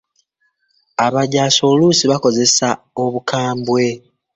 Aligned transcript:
Abajjaasi 1.05 1.61
oluusi 1.71 2.03
bakozesa 2.11 2.67
obukambwe. 3.03 3.85